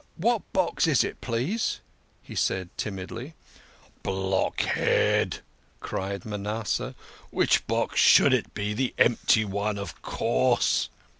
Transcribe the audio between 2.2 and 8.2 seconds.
he said timidly." Blockhead!" cried Manasseh." Which box